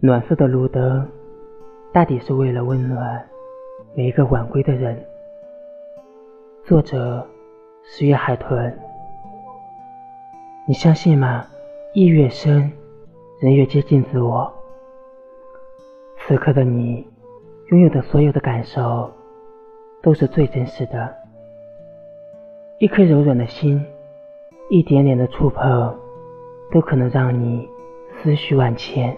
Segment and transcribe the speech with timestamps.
[0.00, 1.06] 暖色的路灯，
[1.92, 3.24] 大抵是为了温暖
[3.94, 5.00] 每一个晚归的人。
[6.64, 7.26] 作者：
[7.84, 8.78] 十月海豚。
[10.66, 11.46] 你相信吗？
[11.94, 12.72] 夜越深，
[13.40, 14.52] 人越接近自我。
[16.18, 17.06] 此刻的你，
[17.70, 19.10] 拥有的所有的感受，
[20.02, 21.14] 都是最真实的。
[22.78, 23.84] 一颗柔软的心，
[24.70, 25.94] 一点点的触碰，
[26.72, 27.68] 都可能让你
[28.22, 29.16] 思绪万千。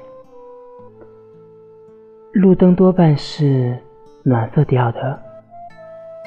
[2.34, 3.78] 路灯多半是
[4.24, 5.16] 暖色调的，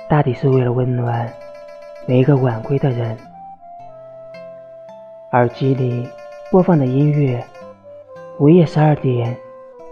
[0.07, 1.29] 大抵是为了温暖
[2.07, 3.17] 每一个晚归的人。
[5.33, 6.07] 耳机里
[6.49, 7.43] 播放的音乐，
[8.39, 9.35] 午夜十二点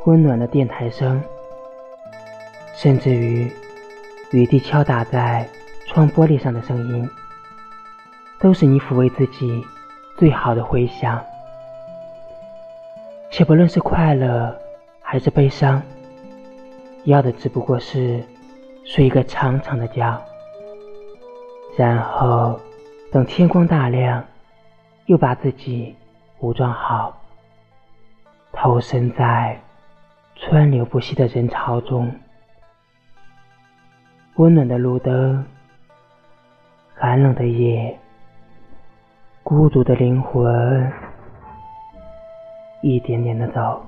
[0.05, 1.21] 温暖的电台声，
[2.73, 3.51] 甚至于
[4.31, 5.45] 雨滴敲打在
[5.87, 7.09] 窗玻璃上的声音，
[8.39, 9.61] 都是你抚慰自己
[10.17, 11.21] 最好的回响。
[13.29, 14.57] 且不论是快乐
[15.01, 15.83] 还是悲伤。
[17.05, 18.23] 要的只不过是
[18.83, 20.19] 睡一个长长的觉，
[21.77, 22.59] 然后
[23.11, 24.23] 等天光大亮，
[25.05, 25.95] 又把自己
[26.39, 27.15] 武装好，
[28.51, 29.59] 投身在
[30.35, 32.11] 川流不息的人潮中。
[34.37, 35.45] 温暖的路灯，
[36.95, 37.97] 寒冷的夜，
[39.43, 40.91] 孤独的灵魂，
[42.81, 43.85] 一点点的走。